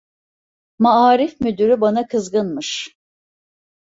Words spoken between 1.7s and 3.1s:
bana kızgınmış.